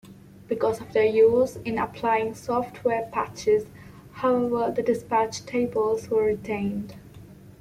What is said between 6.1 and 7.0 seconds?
retained.